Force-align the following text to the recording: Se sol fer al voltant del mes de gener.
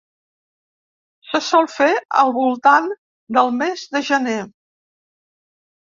Se 1.31 1.41
sol 1.49 1.69
fer 1.73 1.89
al 2.23 2.33
voltant 2.39 2.89
del 3.39 3.53
mes 3.61 3.87
de 3.97 4.05
gener. 4.11 4.39